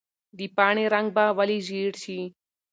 [0.37, 2.19] د پاڼې رنګ به ولې ژېړ شي؟